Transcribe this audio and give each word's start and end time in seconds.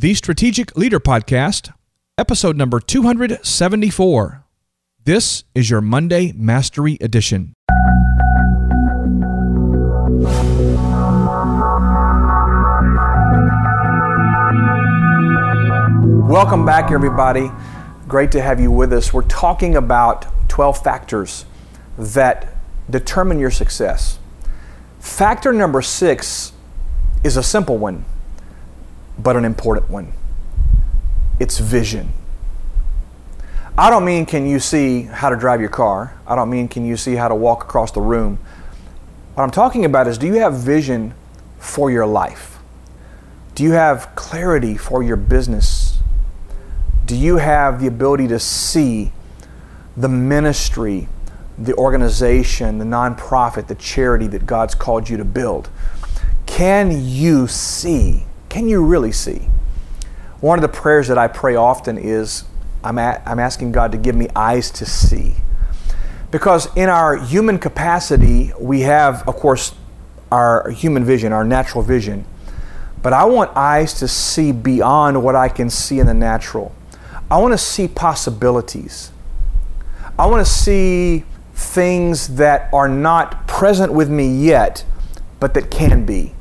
The 0.00 0.14
Strategic 0.14 0.76
Leader 0.76 1.00
Podcast, 1.00 1.72
episode 2.16 2.56
number 2.56 2.78
274. 2.78 4.44
This 5.02 5.42
is 5.56 5.70
your 5.70 5.80
Monday 5.80 6.30
Mastery 6.36 6.98
Edition. 7.00 7.52
Welcome 16.28 16.64
back, 16.64 16.92
everybody. 16.92 17.50
Great 18.06 18.30
to 18.30 18.40
have 18.40 18.60
you 18.60 18.70
with 18.70 18.92
us. 18.92 19.12
We're 19.12 19.22
talking 19.22 19.74
about 19.74 20.26
12 20.48 20.80
factors 20.80 21.44
that 21.98 22.54
determine 22.88 23.40
your 23.40 23.50
success. 23.50 24.20
Factor 25.00 25.52
number 25.52 25.82
six 25.82 26.52
is 27.24 27.36
a 27.36 27.42
simple 27.42 27.78
one, 27.78 28.04
but 29.18 29.36
an 29.36 29.44
important 29.44 29.90
one 29.90 30.12
it's 31.40 31.58
vision. 31.58 32.12
I 33.76 33.90
don't 33.90 34.04
mean 34.04 34.26
can 34.26 34.44
you 34.48 34.58
see 34.58 35.02
how 35.02 35.30
to 35.30 35.36
drive 35.36 35.60
your 35.60 35.70
car, 35.70 36.14
I 36.26 36.34
don't 36.34 36.50
mean 36.50 36.66
can 36.66 36.84
you 36.84 36.96
see 36.96 37.14
how 37.14 37.28
to 37.28 37.34
walk 37.34 37.62
across 37.62 37.92
the 37.92 38.00
room. 38.00 38.38
What 39.34 39.44
I'm 39.44 39.52
talking 39.52 39.84
about 39.84 40.08
is 40.08 40.18
do 40.18 40.26
you 40.26 40.34
have 40.34 40.54
vision 40.54 41.14
for 41.58 41.90
your 41.90 42.06
life? 42.06 42.58
Do 43.54 43.62
you 43.62 43.72
have 43.72 44.14
clarity 44.16 44.76
for 44.76 45.02
your 45.02 45.16
business? 45.16 45.98
Do 47.06 47.16
you 47.16 47.36
have 47.36 47.80
the 47.80 47.86
ability 47.86 48.28
to 48.28 48.38
see 48.38 49.12
the 49.96 50.08
ministry, 50.08 51.08
the 51.56 51.74
organization, 51.74 52.78
the 52.78 52.84
nonprofit, 52.84 53.66
the 53.66 53.74
charity 53.74 54.26
that 54.28 54.44
God's 54.44 54.74
called 54.74 55.08
you 55.08 55.16
to 55.16 55.24
build? 55.24 55.70
Can 56.46 57.04
you 57.04 57.46
see? 57.46 58.27
Can 58.48 58.68
you 58.68 58.84
really 58.84 59.12
see? 59.12 59.48
One 60.40 60.58
of 60.58 60.62
the 60.62 60.68
prayers 60.68 61.08
that 61.08 61.18
I 61.18 61.28
pray 61.28 61.56
often 61.56 61.98
is 61.98 62.44
I'm, 62.82 62.98
I'm 62.98 63.38
asking 63.38 63.72
God 63.72 63.92
to 63.92 63.98
give 63.98 64.14
me 64.14 64.28
eyes 64.34 64.70
to 64.72 64.86
see. 64.86 65.36
Because 66.30 66.74
in 66.76 66.88
our 66.88 67.16
human 67.16 67.58
capacity, 67.58 68.52
we 68.58 68.82
have, 68.82 69.26
of 69.26 69.36
course, 69.36 69.74
our 70.30 70.70
human 70.70 71.04
vision, 71.04 71.32
our 71.32 71.44
natural 71.44 71.82
vision. 71.82 72.24
But 73.02 73.12
I 73.12 73.24
want 73.24 73.56
eyes 73.56 73.94
to 73.94 74.08
see 74.08 74.52
beyond 74.52 75.22
what 75.22 75.34
I 75.34 75.48
can 75.48 75.70
see 75.70 75.98
in 75.98 76.06
the 76.06 76.14
natural. 76.14 76.74
I 77.30 77.38
want 77.38 77.52
to 77.52 77.58
see 77.58 77.88
possibilities. 77.88 79.12
I 80.18 80.26
want 80.26 80.44
to 80.46 80.52
see 80.52 81.24
things 81.54 82.36
that 82.36 82.72
are 82.72 82.88
not 82.88 83.46
present 83.46 83.92
with 83.92 84.08
me 84.08 84.28
yet, 84.28 84.84
but 85.40 85.54
that 85.54 85.70
can 85.70 86.04
be. 86.04 86.34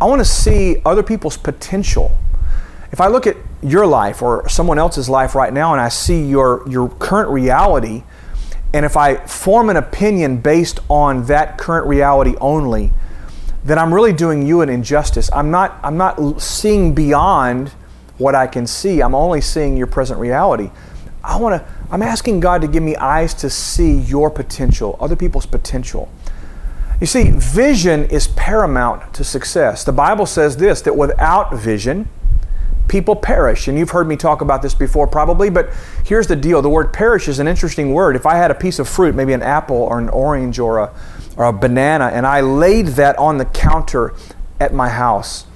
I 0.00 0.06
want 0.06 0.20
to 0.20 0.24
see 0.24 0.80
other 0.84 1.02
people's 1.02 1.36
potential. 1.36 2.16
If 2.92 3.00
I 3.00 3.08
look 3.08 3.26
at 3.26 3.36
your 3.62 3.86
life 3.86 4.22
or 4.22 4.48
someone 4.48 4.78
else's 4.78 5.08
life 5.08 5.34
right 5.34 5.52
now 5.52 5.72
and 5.72 5.80
I 5.80 5.88
see 5.88 6.24
your, 6.24 6.66
your 6.68 6.88
current 6.88 7.30
reality, 7.30 8.02
and 8.72 8.86
if 8.86 8.96
I 8.96 9.16
form 9.26 9.68
an 9.70 9.76
opinion 9.76 10.38
based 10.38 10.80
on 10.88 11.26
that 11.26 11.58
current 11.58 11.86
reality 11.86 12.34
only, 12.40 12.92
then 13.64 13.78
I'm 13.78 13.92
really 13.92 14.12
doing 14.12 14.46
you 14.46 14.62
an 14.62 14.68
injustice. 14.68 15.30
I'm 15.32 15.50
not, 15.50 15.78
I'm 15.82 15.96
not 15.96 16.40
seeing 16.40 16.94
beyond 16.94 17.68
what 18.16 18.34
I 18.34 18.46
can 18.46 18.66
see. 18.66 19.02
I'm 19.02 19.14
only 19.14 19.40
seeing 19.40 19.76
your 19.76 19.86
present 19.86 20.18
reality. 20.18 20.70
I 21.22 21.36
want 21.36 21.60
to 21.60 21.68
I'm 21.92 22.02
asking 22.02 22.38
God 22.38 22.60
to 22.60 22.68
give 22.68 22.84
me 22.84 22.94
eyes 22.94 23.34
to 23.34 23.50
see 23.50 23.98
your 23.98 24.30
potential, 24.30 24.96
other 25.00 25.16
people's 25.16 25.46
potential. 25.46 26.08
You 27.00 27.06
see, 27.06 27.30
vision 27.30 28.04
is 28.04 28.28
paramount 28.28 29.14
to 29.14 29.24
success. 29.24 29.84
The 29.84 29.92
Bible 29.92 30.26
says 30.26 30.58
this 30.58 30.82
that 30.82 30.96
without 30.96 31.54
vision, 31.54 32.08
people 32.88 33.16
perish. 33.16 33.68
And 33.68 33.78
you've 33.78 33.90
heard 33.90 34.06
me 34.06 34.16
talk 34.16 34.42
about 34.42 34.60
this 34.60 34.74
before 34.74 35.06
probably, 35.06 35.48
but 35.48 35.70
here's 36.04 36.26
the 36.26 36.36
deal. 36.36 36.60
The 36.60 36.68
word 36.68 36.92
perish 36.92 37.28
is 37.28 37.38
an 37.38 37.48
interesting 37.48 37.94
word. 37.94 38.16
If 38.16 38.26
I 38.26 38.34
had 38.34 38.50
a 38.50 38.54
piece 38.54 38.78
of 38.78 38.88
fruit, 38.88 39.14
maybe 39.14 39.32
an 39.32 39.42
apple 39.42 39.76
or 39.76 39.98
an 39.98 40.10
orange 40.10 40.58
or 40.58 40.78
a, 40.78 40.92
or 41.36 41.46
a 41.46 41.52
banana, 41.52 42.10
and 42.12 42.26
I 42.26 42.40
laid 42.40 42.88
that 42.88 43.16
on 43.18 43.38
the 43.38 43.46
counter 43.46 44.12
at 44.58 44.74
my 44.74 44.90
house, 44.90 45.46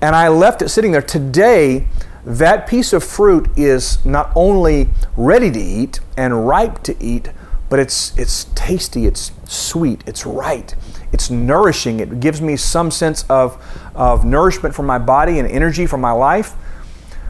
and 0.00 0.16
I 0.16 0.28
left 0.28 0.62
it 0.62 0.68
sitting 0.68 0.92
there, 0.92 1.02
today, 1.02 1.88
that 2.24 2.66
piece 2.66 2.92
of 2.92 3.02
fruit 3.04 3.48
is 3.56 4.04
not 4.06 4.30
only 4.34 4.88
ready 5.16 5.50
to 5.50 5.60
eat 5.60 6.00
and 6.16 6.46
ripe 6.46 6.82
to 6.84 6.96
eat, 7.02 7.30
but 7.70 7.78
it's, 7.78 8.16
it's 8.16 8.44
tasty, 8.54 9.06
it's 9.06 9.32
sweet, 9.44 10.02
it's 10.06 10.24
right, 10.24 10.74
it's 11.12 11.30
nourishing. 11.30 12.00
It 12.00 12.20
gives 12.20 12.40
me 12.40 12.56
some 12.56 12.90
sense 12.90 13.24
of, 13.28 13.62
of 13.94 14.24
nourishment 14.24 14.74
for 14.74 14.82
my 14.82 14.98
body 14.98 15.38
and 15.38 15.48
energy 15.48 15.86
for 15.86 15.98
my 15.98 16.12
life. 16.12 16.54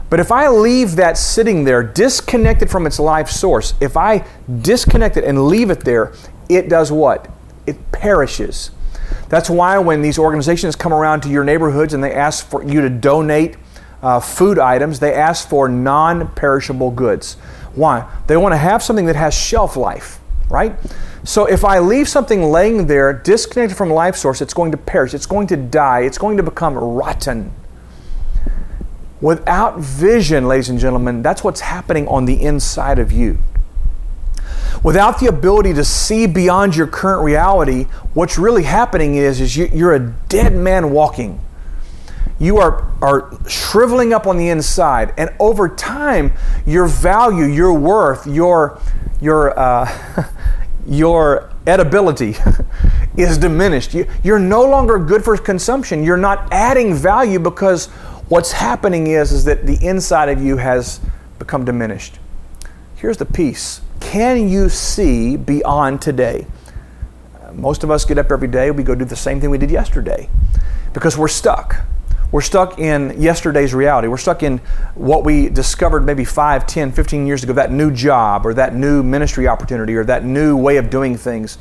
But 0.09 0.19
if 0.19 0.31
I 0.31 0.47
leave 0.47 0.95
that 0.95 1.17
sitting 1.17 1.65
there 1.65 1.83
disconnected 1.83 2.69
from 2.69 2.87
its 2.87 2.99
life 2.99 3.29
source, 3.29 3.73
if 3.79 3.95
I 3.95 4.25
disconnect 4.61 5.17
it 5.17 5.23
and 5.23 5.47
leave 5.47 5.69
it 5.69 5.81
there, 5.81 6.13
it 6.49 6.67
does 6.67 6.91
what? 6.91 7.29
It 7.67 7.91
perishes. 7.91 8.71
That's 9.27 9.49
why 9.49 9.77
when 9.77 10.01
these 10.01 10.17
organizations 10.17 10.75
come 10.75 10.93
around 10.93 11.21
to 11.21 11.29
your 11.29 11.43
neighborhoods 11.43 11.93
and 11.93 12.03
they 12.03 12.13
ask 12.13 12.47
for 12.49 12.63
you 12.63 12.81
to 12.81 12.89
donate 12.89 13.57
uh, 14.01 14.19
food 14.19 14.57
items, 14.57 14.99
they 14.99 15.13
ask 15.13 15.47
for 15.47 15.69
non 15.69 16.29
perishable 16.29 16.89
goods. 16.89 17.35
Why? 17.75 18.09
They 18.27 18.37
want 18.37 18.53
to 18.53 18.57
have 18.57 18.81
something 18.81 19.05
that 19.05 19.15
has 19.15 19.35
shelf 19.35 19.77
life, 19.77 20.19
right? 20.49 20.75
So 21.23 21.45
if 21.45 21.63
I 21.63 21.79
leave 21.79 22.09
something 22.09 22.43
laying 22.43 22.87
there 22.87 23.13
disconnected 23.13 23.77
from 23.77 23.89
life 23.89 24.15
source, 24.15 24.41
it's 24.41 24.53
going 24.53 24.71
to 24.71 24.77
perish, 24.77 25.13
it's 25.13 25.25
going 25.25 25.47
to 25.47 25.57
die, 25.57 26.01
it's 26.01 26.17
going 26.17 26.37
to 26.37 26.43
become 26.43 26.75
rotten. 26.75 27.53
Without 29.21 29.79
vision, 29.79 30.47
ladies 30.47 30.69
and 30.69 30.79
gentlemen, 30.79 31.21
that's 31.21 31.43
what's 31.43 31.59
happening 31.59 32.07
on 32.07 32.25
the 32.25 32.41
inside 32.41 32.99
of 32.99 33.11
you. 33.11 33.37
Without 34.81 35.19
the 35.19 35.27
ability 35.27 35.73
to 35.73 35.83
see 35.83 36.25
beyond 36.25 36.75
your 36.75 36.87
current 36.87 37.23
reality, 37.23 37.83
what's 38.13 38.37
really 38.37 38.63
happening 38.63 39.15
is, 39.15 39.41
is 39.41 39.57
you, 39.57 39.69
you're 39.73 39.93
a 39.93 40.13
dead 40.29 40.55
man 40.55 40.91
walking. 40.91 41.41
You 42.39 42.57
are, 42.57 42.89
are 43.01 43.31
shriveling 43.47 44.13
up 44.13 44.25
on 44.25 44.37
the 44.37 44.49
inside, 44.49 45.13
and 45.17 45.29
over 45.39 45.67
time, 45.67 46.31
your 46.65 46.87
value, 46.87 47.45
your 47.45 47.73
worth, 47.73 48.25
your, 48.25 48.79
your, 49.21 49.57
uh, 49.59 50.25
your 50.87 51.51
edibility 51.67 52.35
is 53.17 53.37
diminished. 53.37 53.93
You, 53.93 54.07
you're 54.23 54.39
no 54.39 54.63
longer 54.63 54.97
good 54.99 55.23
for 55.23 55.35
consumption. 55.37 56.03
You're 56.03 56.17
not 56.17 56.47
adding 56.51 56.93
value 56.93 57.39
because 57.39 57.89
What's 58.29 58.51
happening 58.51 59.07
is, 59.07 59.31
is 59.31 59.45
that 59.45 59.65
the 59.65 59.83
inside 59.83 60.29
of 60.29 60.39
you 60.39 60.57
has 60.57 61.01
become 61.39 61.65
diminished. 61.65 62.19
Here's 62.95 63.17
the 63.17 63.25
piece 63.25 63.81
Can 63.99 64.47
you 64.47 64.69
see 64.69 65.35
beyond 65.35 66.01
today? 66.01 66.45
most 67.53 67.83
of 67.83 67.89
us 67.89 68.05
get 68.05 68.19
up 68.19 68.31
every 68.31 68.47
day, 68.47 68.69
we 68.69 68.83
go 68.83 68.93
do 68.93 69.03
the 69.03 69.15
same 69.15 69.41
thing 69.41 69.49
we 69.49 69.57
did 69.57 69.71
yesterday 69.71 70.29
because 70.93 71.17
we're 71.17 71.27
stuck. 71.27 71.77
We're 72.31 72.41
stuck 72.41 72.77
in 72.77 73.19
yesterday's 73.19 73.73
reality. 73.73 74.07
We're 74.07 74.17
stuck 74.17 74.43
in 74.43 74.59
what 74.93 75.23
we 75.23 75.49
discovered 75.49 76.05
maybe 76.05 76.23
5, 76.23 76.67
10, 76.67 76.91
15 76.91 77.25
years 77.25 77.43
ago 77.43 77.53
that 77.53 77.71
new 77.71 77.89
job 77.91 78.45
or 78.45 78.53
that 78.53 78.75
new 78.75 79.01
ministry 79.01 79.47
opportunity 79.47 79.95
or 79.95 80.03
that 80.05 80.23
new 80.23 80.55
way 80.55 80.77
of 80.77 80.91
doing 80.91 81.17
things 81.17 81.57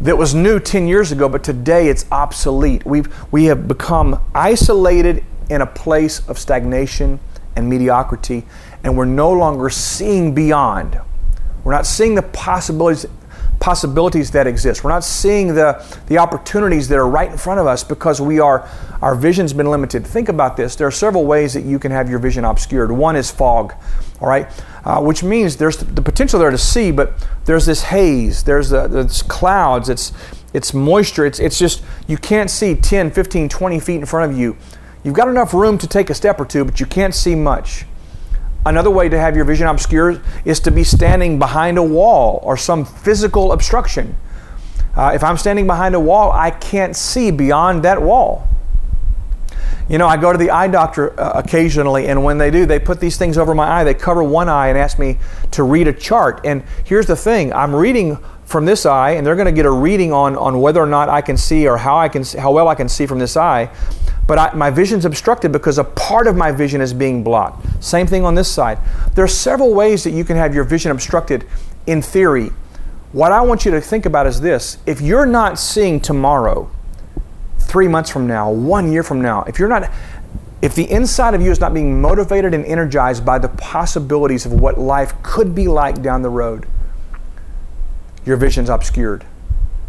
that 0.00 0.18
was 0.18 0.34
new 0.34 0.58
10 0.58 0.88
years 0.88 1.12
ago, 1.12 1.28
but 1.28 1.44
today 1.44 1.88
it's 1.88 2.04
obsolete. 2.10 2.84
We've, 2.84 3.06
we 3.32 3.44
have 3.44 3.68
become 3.68 4.20
isolated 4.34 5.24
in 5.50 5.60
a 5.62 5.66
place 5.66 6.26
of 6.28 6.36
stagnation 6.36 7.20
and 7.54 7.68
mediocrity, 7.68 8.44
and 8.82 8.96
we're 8.96 9.04
no 9.04 9.30
longer 9.30 9.70
seeing 9.70 10.34
beyond. 10.34 11.00
We're 11.62 11.72
not 11.72 11.86
seeing 11.86 12.14
the 12.14 12.22
possibilities 12.22 13.06
possibilities 13.68 14.30
that 14.30 14.46
exist. 14.46 14.82
We're 14.82 14.88
not 14.88 15.04
seeing 15.04 15.48
the, 15.48 15.84
the 16.06 16.16
opportunities 16.16 16.88
that 16.88 16.96
are 16.96 17.06
right 17.06 17.30
in 17.30 17.36
front 17.36 17.60
of 17.60 17.66
us 17.66 17.84
because 17.84 18.18
we 18.18 18.40
are 18.40 18.66
our 19.02 19.14
vision's 19.14 19.52
been 19.52 19.70
limited. 19.70 20.06
Think 20.06 20.30
about 20.30 20.56
this. 20.56 20.74
There 20.74 20.86
are 20.86 20.90
several 20.90 21.26
ways 21.26 21.52
that 21.52 21.64
you 21.64 21.78
can 21.78 21.92
have 21.92 22.08
your 22.08 22.18
vision 22.18 22.46
obscured. 22.46 22.90
One 22.90 23.14
is 23.14 23.30
fog, 23.30 23.74
all 24.22 24.28
right, 24.28 24.48
uh, 24.86 25.02
which 25.02 25.22
means 25.22 25.58
there's 25.58 25.76
the 25.76 26.00
potential 26.00 26.40
there 26.40 26.50
to 26.50 26.56
see, 26.56 26.90
but 26.90 27.12
there's 27.44 27.66
this 27.66 27.82
haze, 27.82 28.42
there's 28.42 28.70
the, 28.70 28.88
there's 28.88 29.20
clouds, 29.20 29.90
it's 29.90 30.14
it's 30.54 30.72
moisture, 30.72 31.26
it's 31.26 31.38
it's 31.38 31.58
just 31.58 31.84
you 32.06 32.16
can't 32.16 32.48
see 32.48 32.74
10, 32.74 33.10
15, 33.10 33.50
20 33.50 33.80
feet 33.80 33.96
in 33.96 34.06
front 34.06 34.32
of 34.32 34.38
you. 34.38 34.56
You've 35.04 35.14
got 35.14 35.28
enough 35.28 35.52
room 35.52 35.76
to 35.76 35.86
take 35.86 36.08
a 36.08 36.14
step 36.14 36.40
or 36.40 36.46
two, 36.46 36.64
but 36.64 36.80
you 36.80 36.86
can't 36.86 37.14
see 37.14 37.34
much. 37.34 37.84
Another 38.68 38.90
way 38.90 39.08
to 39.08 39.18
have 39.18 39.34
your 39.34 39.46
vision 39.46 39.66
obscured 39.66 40.20
is 40.44 40.60
to 40.60 40.70
be 40.70 40.84
standing 40.84 41.38
behind 41.38 41.78
a 41.78 41.82
wall 41.82 42.38
or 42.42 42.58
some 42.58 42.84
physical 42.84 43.52
obstruction. 43.52 44.14
Uh, 44.94 45.12
if 45.14 45.24
I'm 45.24 45.38
standing 45.38 45.66
behind 45.66 45.94
a 45.94 46.00
wall, 46.00 46.30
I 46.32 46.50
can't 46.50 46.94
see 46.94 47.30
beyond 47.30 47.82
that 47.84 48.02
wall. 48.02 48.46
You 49.88 49.96
know, 49.96 50.06
I 50.06 50.18
go 50.18 50.32
to 50.32 50.36
the 50.36 50.50
eye 50.50 50.68
doctor 50.68 51.18
uh, 51.18 51.40
occasionally, 51.42 52.08
and 52.08 52.22
when 52.22 52.36
they 52.36 52.50
do, 52.50 52.66
they 52.66 52.78
put 52.78 53.00
these 53.00 53.16
things 53.16 53.38
over 53.38 53.54
my 53.54 53.66
eye. 53.66 53.84
They 53.84 53.94
cover 53.94 54.22
one 54.22 54.50
eye 54.50 54.68
and 54.68 54.76
ask 54.76 54.98
me 54.98 55.16
to 55.52 55.62
read 55.62 55.88
a 55.88 55.92
chart. 55.94 56.42
And 56.44 56.62
here's 56.84 57.06
the 57.06 57.16
thing 57.16 57.54
I'm 57.54 57.74
reading 57.74 58.18
from 58.44 58.66
this 58.66 58.84
eye, 58.84 59.12
and 59.12 59.26
they're 59.26 59.36
going 59.36 59.46
to 59.46 59.52
get 59.52 59.64
a 59.64 59.70
reading 59.70 60.12
on, 60.12 60.36
on 60.36 60.60
whether 60.60 60.82
or 60.82 60.86
not 60.86 61.08
I 61.08 61.22
can 61.22 61.38
see 61.38 61.66
or 61.66 61.78
how, 61.78 61.96
I 61.96 62.10
can 62.10 62.22
how 62.22 62.52
well 62.52 62.68
I 62.68 62.74
can 62.74 62.90
see 62.90 63.06
from 63.06 63.18
this 63.18 63.34
eye. 63.34 63.70
But 64.28 64.38
I, 64.38 64.54
my 64.54 64.70
vision's 64.70 65.06
obstructed 65.06 65.52
because 65.52 65.78
a 65.78 65.84
part 65.84 66.26
of 66.26 66.36
my 66.36 66.52
vision 66.52 66.82
is 66.82 66.92
being 66.92 67.24
blocked. 67.24 67.66
Same 67.82 68.06
thing 68.06 68.24
on 68.24 68.34
this 68.34 68.48
side. 68.48 68.78
There 69.14 69.24
are 69.24 69.28
several 69.28 69.74
ways 69.74 70.04
that 70.04 70.10
you 70.10 70.22
can 70.22 70.36
have 70.36 70.54
your 70.54 70.64
vision 70.64 70.92
obstructed 70.92 71.46
in 71.86 72.02
theory. 72.02 72.50
What 73.12 73.32
I 73.32 73.40
want 73.40 73.64
you 73.64 73.70
to 73.70 73.80
think 73.80 74.04
about 74.04 74.26
is 74.26 74.42
this 74.42 74.76
if 74.84 75.00
you're 75.00 75.24
not 75.24 75.58
seeing 75.58 75.98
tomorrow, 75.98 76.70
three 77.58 77.88
months 77.88 78.10
from 78.10 78.26
now, 78.26 78.50
one 78.52 78.92
year 78.92 79.02
from 79.02 79.22
now, 79.22 79.44
if 79.44 79.58
you're 79.58 79.66
not, 79.66 79.90
if 80.60 80.74
the 80.74 80.90
inside 80.90 81.32
of 81.32 81.40
you 81.40 81.50
is 81.50 81.58
not 81.58 81.72
being 81.72 81.98
motivated 81.98 82.52
and 82.52 82.66
energized 82.66 83.24
by 83.24 83.38
the 83.38 83.48
possibilities 83.48 84.44
of 84.44 84.52
what 84.52 84.76
life 84.78 85.14
could 85.22 85.54
be 85.54 85.68
like 85.68 86.02
down 86.02 86.20
the 86.20 86.28
road, 86.28 86.66
your 88.26 88.36
vision's 88.36 88.68
obscured. 88.68 89.24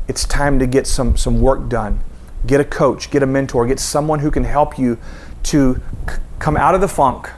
It's 0.07 0.23
time 0.23 0.59
to 0.59 0.65
get 0.65 0.87
some, 0.87 1.17
some 1.17 1.41
work 1.41 1.67
done. 1.67 1.99
Get 2.45 2.59
a 2.59 2.65
coach, 2.65 3.11
get 3.11 3.23
a 3.23 3.25
mentor, 3.25 3.67
get 3.67 3.79
someone 3.79 4.19
who 4.19 4.31
can 4.31 4.43
help 4.43 4.79
you 4.79 4.97
to 5.43 5.81
c- 6.09 6.15
come 6.39 6.57
out 6.57 6.75
of 6.75 6.81
the 6.81 6.87
funk, 6.87 7.29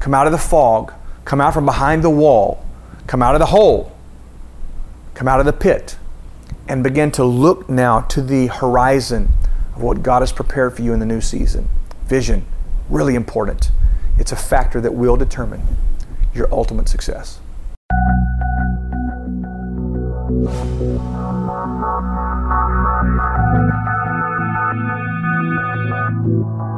come 0.00 0.14
out 0.14 0.26
of 0.26 0.32
the 0.32 0.38
fog, 0.38 0.92
come 1.24 1.40
out 1.40 1.54
from 1.54 1.64
behind 1.64 2.02
the 2.02 2.10
wall, 2.10 2.64
come 3.06 3.22
out 3.22 3.34
of 3.34 3.38
the 3.38 3.46
hole, 3.46 3.92
come 5.14 5.28
out 5.28 5.40
of 5.40 5.46
the 5.46 5.52
pit, 5.52 5.96
and 6.68 6.82
begin 6.82 7.10
to 7.12 7.24
look 7.24 7.68
now 7.68 8.00
to 8.00 8.20
the 8.22 8.48
horizon 8.48 9.28
of 9.76 9.82
what 9.82 10.02
God 10.02 10.22
has 10.22 10.32
prepared 10.32 10.74
for 10.74 10.82
you 10.82 10.92
in 10.92 11.00
the 11.00 11.06
new 11.06 11.20
season. 11.20 11.68
Vision, 12.06 12.44
really 12.88 13.14
important. 13.14 13.70
It's 14.18 14.32
a 14.32 14.36
factor 14.36 14.80
that 14.80 14.94
will 14.94 15.16
determine 15.16 15.62
your 16.34 16.52
ultimate 16.52 16.88
success. 16.88 17.38
Thank 23.52 23.86
you. 23.86 23.91
Thank 24.72 26.26
you. 26.26 26.71